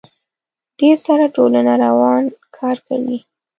[0.77, 2.23] دې سره ټولنه روان
[2.57, 3.17] کار کوي.